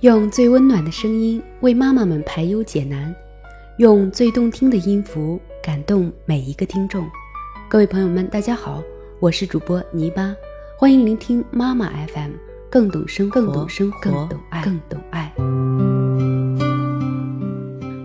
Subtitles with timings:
[0.00, 3.12] 用最温暖的声音为妈妈们排忧解难，
[3.78, 7.04] 用最动听的音符感动每一个听众。
[7.68, 8.80] 各位朋友们，大家好，
[9.18, 10.32] 我是主播泥巴，
[10.78, 12.30] 欢迎聆听妈妈 FM，
[12.70, 15.32] 更懂生活，更懂生活，更懂爱，更懂爱。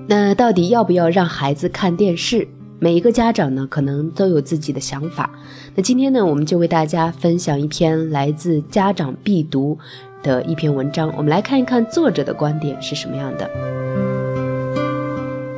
[0.07, 2.47] 那到底要不要让孩子看电视？
[2.79, 5.29] 每一个家长呢，可能都有自己的想法。
[5.75, 9.77] 那今天呢，我们就为大家分享一篇来自家长必读
[10.23, 11.13] 的一篇文章。
[11.15, 13.47] 我们来看一看作者的观点是什么样的。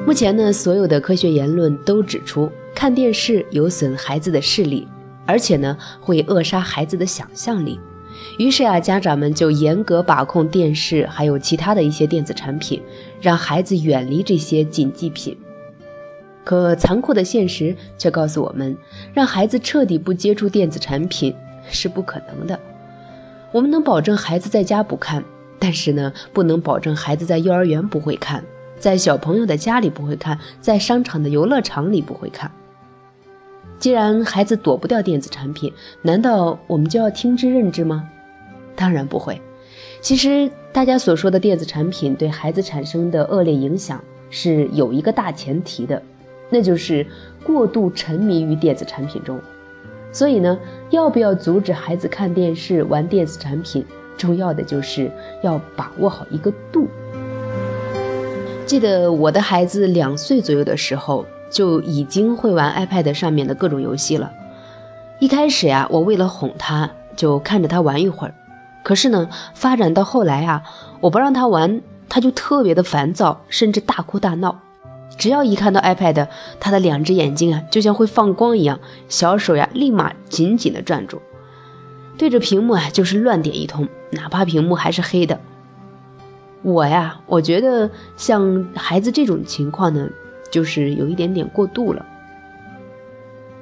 [0.06, 4.88] 目前呢，所有的科学言论都指出，看电视有损孩子的视力，
[5.26, 7.80] 而且呢，会扼杀孩子的想象力。
[8.38, 12.82] 于是啊，家长们就严格把控电视，还有其他的一些电子产品，
[13.20, 15.38] 让孩子远离这些禁忌品。
[16.44, 18.78] 可残酷的现实却告诉我们，
[19.14, 21.34] 让孩子彻底不接触电子产品
[21.68, 22.60] 是不可能的。
[23.52, 25.24] 我们能保证孩子在家不看，
[25.60, 28.44] 但是呢，不能保证孩子在幼儿园不会看，
[28.78, 32.52] 在小朋友的家里不会看，在商场的游乐场里不会看。
[33.80, 35.72] 既然孩子躲不掉电子产品，
[36.02, 38.10] 难道我们就要听之任之吗？
[38.76, 39.42] 当然不会。
[40.02, 46.02] 其实大家所说的电子产品对孩子产生的恶劣影响是有一个大前提的。
[46.50, 47.06] 那就是
[47.44, 49.40] 过度沉迷于电子产品中，
[50.16, 50.58] 所以呢，
[50.92, 53.86] 要不要阻止孩子看电视、玩电子产品，
[54.16, 55.12] 重要的就是
[55.44, 56.88] 要把握好一个度。
[58.66, 64.32] 记得我的孩子两岁左右的时候，就已经会玩 iPad 上面的各种游戏了。
[65.20, 68.34] 一开始呀，我为了哄他，就看着他玩一会儿。
[68.84, 70.64] 可是呢，发展到后来啊，
[71.02, 74.62] 我不让他玩，他就特别的烦躁，甚至大哭大闹。
[75.18, 76.28] 只要一看到 iPad，
[76.60, 81.22] 他的两只眼睛啊，就像会放光一样，小手呀，立马紧紧的攥住，
[82.18, 85.40] 对着屏幕啊，就是乱点一通，哪怕屏幕还是黑的。
[86.62, 90.10] 我呀，我觉得像孩子这种情况呢，
[90.52, 92.06] 就是有一点点过度了。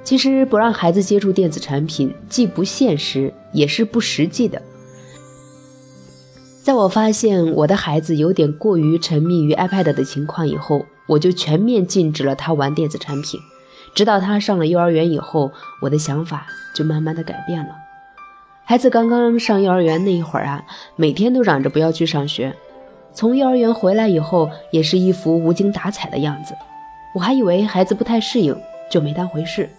[0.04, 4.62] 其实不让孩子接触电子产品，既不现实，也是不实际的。
[6.62, 13.40] 在我发现我的孩子有点过于沉迷于 iPad 的情况以后，我就全面禁止了他玩电子产品。
[13.96, 17.76] 直到他上了幼儿园以后，我的想法就慢慢的改变了。
[18.66, 20.64] 孩子刚刚上幼儿园那一会儿啊，
[20.96, 22.56] 每天都嚷着不要去上学。
[23.14, 26.56] 从幼儿园回来以后，也是一副无精打采的样子。
[27.14, 28.60] 我还以为孩子不太适应，
[28.90, 29.70] 就没当回事。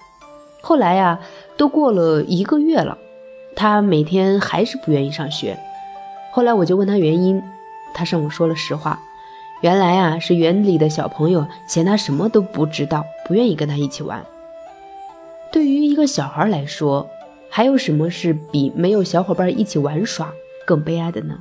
[0.61, 1.19] 后来呀，
[1.57, 2.97] 都过了一个月了，
[3.57, 5.59] 他每天还是不愿意上学。
[6.31, 7.43] 后来我就问他原因，
[7.93, 9.01] 他向我说了实话，
[9.65, 14.23] 原来啊是园里的小朋友嫌他什么都不知道，不愿意跟他一起玩。
[15.51, 17.09] 对于一个小孩来说，
[17.49, 20.31] 还有什么是比没有小伙伴一起玩耍
[20.67, 21.37] 更悲哀的呢？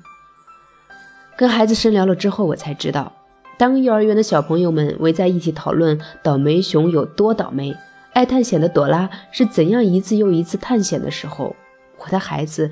[1.35, 3.11] 跟孩子深聊了之后，我才知道，
[3.57, 7.75] 当幼儿园的小朋友们围在一起讨论倒霉熊有多倒霉，
[8.13, 11.53] 爱探险的朵拉是怎样一次又一次探险的时候，
[11.97, 12.71] 我的孩子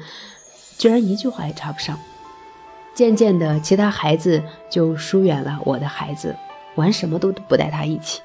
[0.77, 1.99] 居然一句话也插不上。
[2.93, 6.35] 渐渐的，其他孩子就疏远了我的孩子，
[6.75, 8.21] 玩什么都不带他一起。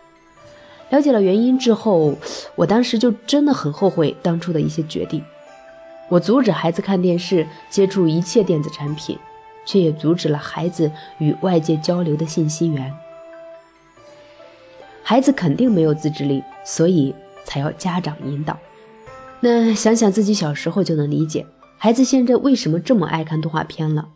[0.90, 2.16] 了解了原因之后，
[2.54, 5.24] 我当时就真的很后悔当初的一些决定。
[6.08, 9.18] 我阻止孩子看电视，接触一切电子产品，
[9.64, 12.92] 却也阻止了孩子与外界交流的信息源。
[15.02, 18.56] 孩子肯定没有自制力，所以才要家长引导。
[19.40, 21.44] 那想想自己小时候就能理解，
[21.78, 24.08] 孩子现在为什么这么爱看动画片了。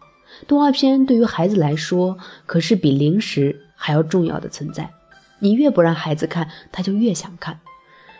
[0.46, 4.90] 动画片对于孩子来说，可是比零食还要重要的存在。
[5.38, 7.60] 你越不让孩子看，他就越想看。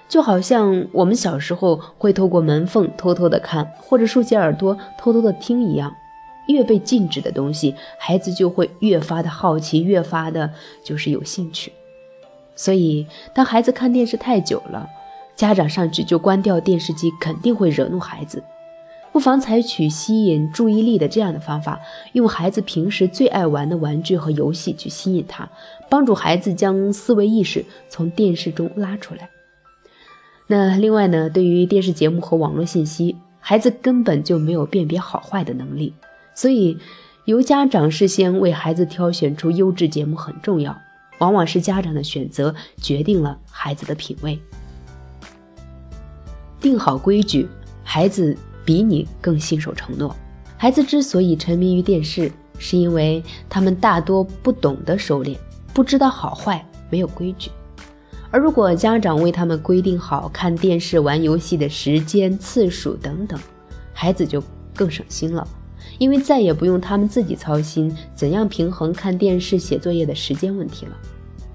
[0.08, 5.94] 就好像我们小时候会透过门缝偷偷的看，或者竖起耳朵偷偷的听一样。
[6.48, 11.72] 越被禁止的东西，孩子就会越发的好奇，越发的就是有兴趣。
[12.56, 14.88] 所以，当孩子看电视太久了，
[15.36, 18.42] 家长上去就关掉电视机，肯定会惹怒孩子。
[19.12, 21.81] 不妨采取吸引注意力的这样的方法，
[22.12, 25.51] 用孩子平时最爱玩的玩具和游戏去吸引他，
[25.89, 29.28] 帮助孩子将思维意识从电视中拉出来。
[30.47, 35.92] 那另外呢，对于电视节目和网络信息，孩子根本就没有辨别好坏的能力，
[36.33, 36.78] 所以
[37.24, 40.77] 由家长事先为孩子挑选出优质节目很重要。
[41.18, 44.39] 往往是家长的选择决定了孩子的品味。
[46.60, 47.48] 定好规矩，
[47.83, 48.36] 孩子。
[48.65, 50.15] 比你更信守承诺。
[50.57, 55.36] 孩子之所以沉迷于电视，是因为他们大多不懂得收敛，
[55.72, 57.51] 不知道好坏，没有规矩。
[58.30, 63.41] 而如果家长为他们规定好看电视、玩游戏的时间、次数等等，
[63.92, 64.42] 孩子就
[64.74, 65.47] 更省心了。
[65.98, 70.92] 因为再也不用他们自己操心怎样平衡看电视、写作业的时间问题了。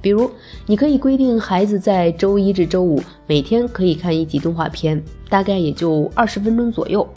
[0.05, 0.29] 比如，
[0.67, 7.09] 你可以规定孩子在周一至周五每天可以看一集动画片，大概也就二十分钟左右，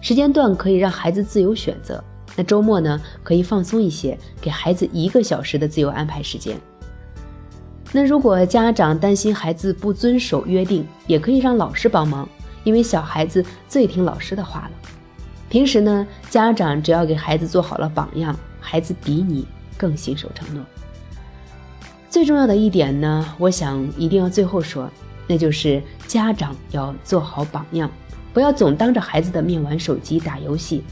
[0.00, 2.00] 时间段可以让孩子自由选择。
[2.36, 6.56] 那周末呢，可以放松一些，给孩子一个小时的自由安排时间。
[7.90, 12.28] 那如果家长担心孩子不遵守约定，也可以让老师帮忙，
[12.62, 14.70] 因为小孩子最听老师的话了。
[15.48, 19.44] 平时呢，家长只要给孩子做好了榜样，孩子比你
[19.76, 20.62] 更信守承诺。
[22.18, 24.90] 最重要的一点呢，我想一定要最后说，
[25.28, 27.88] 那就是家长要做好榜样，
[28.34, 30.82] 不要总当着孩子的面玩手机、打游戏。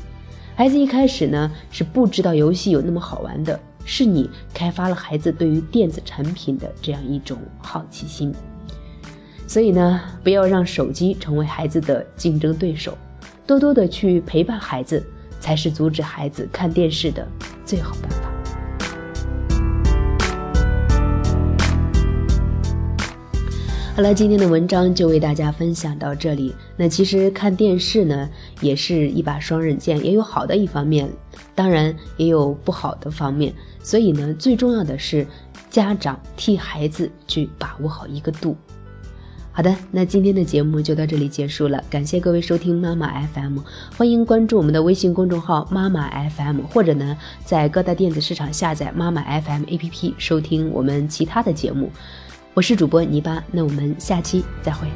[0.55, 8.33] 孩子一开始呢是不知道游戏有那么好玩的，是你开发了孩子对于电子产品的这样一种好奇心。
[9.49, 12.97] 所以呢，不要让手机成为孩子的竞争对手，
[13.45, 15.05] 多多的去陪伴孩子，
[15.41, 17.27] 才是阻止孩子看电视的
[17.65, 18.36] 最好办法。
[23.97, 26.55] 好了，今天的文章就为大家分享到这里。
[26.77, 28.29] 那其实看电视呢，
[28.61, 31.11] 也是一把双刃剑，也有好的一方面，
[31.55, 33.55] 当然也有不好的方面。
[33.83, 35.27] 所以呢，最重要的是
[35.71, 38.55] 家长替孩子去把握好一个度。
[39.51, 43.61] 好的，那今天的节目就到这里结束了，感谢各位收听妈妈 FM，
[43.97, 47.17] 欢迎关注我们的微信公众号妈妈 FM，或者呢，
[47.47, 51.91] 在各大电子市场下载妈妈 FM APP 收听我们其他的节目。
[52.57, 54.89] 我是主播泥巴，那我们下期再会。